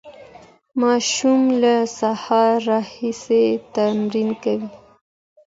[0.81, 3.43] ماشوم له سهاره راهیسې
[3.75, 4.67] تمرین کوي.